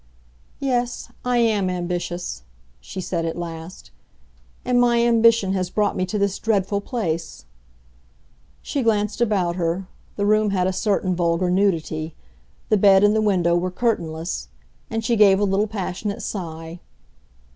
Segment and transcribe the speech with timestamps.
[0.59, 2.41] "Yes, I am ambitious,"
[2.79, 3.91] she said at last.
[4.65, 7.45] "And my ambition has brought me to this dreadful place!"
[8.63, 12.15] She glanced about her—the room had a certain vulgar nudity;
[12.69, 16.79] the bed and the window were curtainless—and she gave a little passionate sigh.